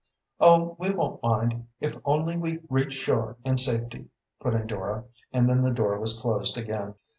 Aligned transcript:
"Oh, 0.39 0.75
we 0.79 0.89
won't 0.89 1.21
mind, 1.21 1.67
if 1.79 1.95
only 2.05 2.35
we 2.35 2.61
reach 2.71 2.93
shore 2.95 3.37
in 3.45 3.57
safety," 3.57 4.09
put 4.39 4.55
in 4.55 4.65
Dora, 4.65 5.03
and 5.31 5.47
then 5.47 5.61
the 5.61 5.69
door 5.69 5.99
was 5.99 6.17
closed 6.17 6.57
again. 6.57 6.95